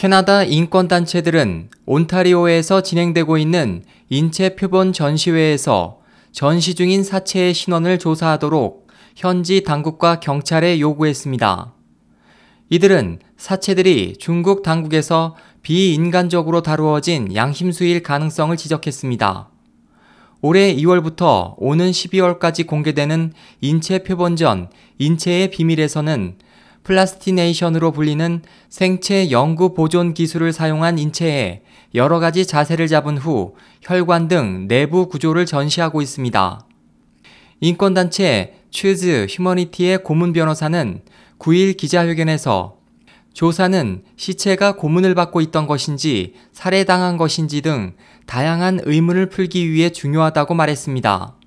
[0.00, 5.98] 캐나다 인권단체들은 온타리오에서 진행되고 있는 인체 표본 전시회에서
[6.32, 11.74] 전시 중인 사체의 신원을 조사하도록 현지 당국과 경찰에 요구했습니다.
[12.70, 19.50] 이들은 사체들이 중국 당국에서 비인간적으로 다루어진 양심수일 가능성을 지적했습니다.
[20.40, 26.38] 올해 2월부터 오는 12월까지 공개되는 인체 표본전 인체의 비밀에서는
[26.84, 31.62] plastination으로 불리는 생체 연구 보존 기술을 사용한 인체에
[31.94, 36.66] 여러 가지 자세를 잡은 후 혈관 등 내부 구조를 전시하고 있습니다.
[37.60, 41.02] 인권단체 Choose Humanity의 고문 변호사는
[41.38, 42.76] 9일 기자회견에서
[43.32, 47.94] 조사는 시체가 고문을 받고 있던 것인지 살해당한 것인지 등
[48.26, 51.39] 다양한 의문을 풀기 위해 중요하다고 말했습니다.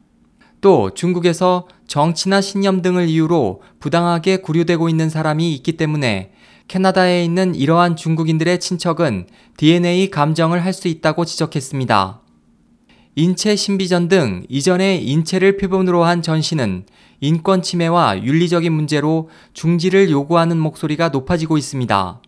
[0.64, 6.32] 또 중국에서 정치나 신념 등을 이유로 부당하게 구류되고 있는 사람이 있기 때문에
[6.70, 12.22] 캐나다에 있는 이러한 중국인들의 친척은 DNA 감정을 할 수 있다고 지적했습니다.
[13.16, 16.86] 인체 신비전 등 이전의 인체를 표본으로 한 전시는
[17.20, 22.22] 인권 침해와 윤리적인 문제로 중지를 요구하는 목소리가 높아지고 있습니다.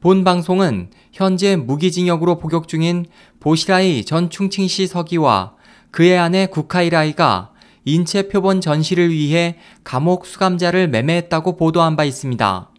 [0.00, 3.06] 본 방송은 현재 무기징역으로 복역 중인
[3.40, 5.57] 보시라이 전 충칭시 서기와
[5.90, 7.52] 그의 아내 구카이라이가
[7.84, 12.70] 인체 표본 전시를 위해 감옥 수감자를 매매했다고 보도한 바 있습니다.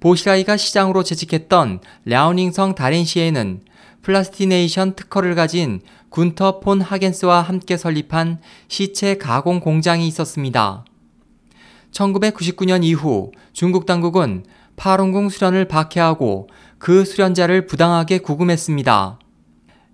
[0.00, 3.60] 보시라이가 시장으로 재직했던 랴오닝성 다롄시에는
[4.02, 10.84] plastination 특허를 가진 군터 폰 하겐스와 함께 설립한 시체 가공 공장이 있었습니다.
[11.92, 14.44] 1999년 이후 중국 당국은
[14.76, 19.18] 파룬궁 수련을 박해하고 그 수련자를 부당하게 구금했습니다.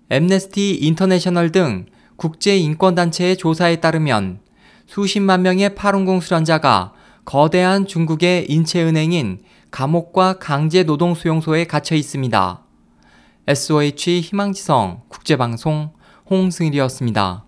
[0.09, 1.85] 엠네스티 인터내셔널 등
[2.17, 4.39] 국제인권단체의 조사에 따르면
[4.87, 6.93] 수십만 명의 파룬궁 수련자가
[7.25, 12.63] 거대한 중국의 인체은행인 감옥과 강제노동수용소에 갇혀 있습니다.
[13.47, 15.91] SOH 희망지성 국제방송
[16.29, 17.45] 홍승일이었습니다.